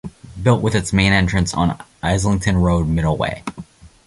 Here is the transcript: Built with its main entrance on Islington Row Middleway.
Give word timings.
Built 0.41 0.63
with 0.63 0.73
its 0.73 0.91
main 0.91 1.13
entrance 1.13 1.53
on 1.53 1.79
Islington 2.01 2.57
Row 2.57 2.83
Middleway. 2.83 3.43